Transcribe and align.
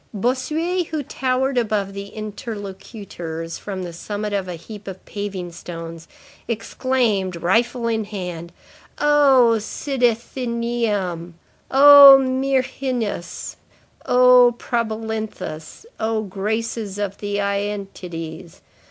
Bossuet, 0.15 0.87
who 0.87 1.03
towered 1.03 1.59
above 1.59 1.93
the 1.93 2.07
interlocutors 2.07 3.59
from 3.59 3.83
the 3.83 3.93
summit 3.93 4.33
of 4.33 4.47
a 4.47 4.55
heap 4.55 4.87
of 4.87 5.05
paving 5.05 5.51
stones, 5.51 6.07
exclaimed, 6.47 7.35
rifle 7.35 7.87
in 7.87 8.05
hand:— 8.05 8.51
"Oh 8.97 9.57
Cydathenæum, 9.59 11.33
Oh 11.69 12.17
Myrrhinus, 12.19 13.57
Oh 14.03 14.55
Probalinthus, 14.57 15.85
Oh 15.99 16.23
graces 16.23 16.97
of 16.97 17.19
the 17.19 17.35
Æantides! 17.35 18.61